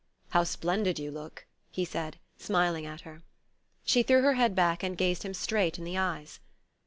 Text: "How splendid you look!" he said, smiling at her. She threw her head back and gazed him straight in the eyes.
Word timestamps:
"How 0.29 0.43
splendid 0.45 0.97
you 0.97 1.11
look!" 1.11 1.45
he 1.69 1.85
said, 1.85 2.17
smiling 2.39 2.87
at 2.87 3.01
her. 3.01 3.21
She 3.83 4.01
threw 4.01 4.23
her 4.23 4.33
head 4.33 4.55
back 4.55 4.81
and 4.81 4.97
gazed 4.97 5.21
him 5.21 5.35
straight 5.35 5.77
in 5.77 5.83
the 5.83 5.99
eyes. 5.99 6.39